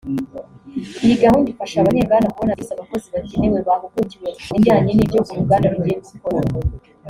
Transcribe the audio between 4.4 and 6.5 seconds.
mu bijyanye n’ibyo uruganda rugiye gukora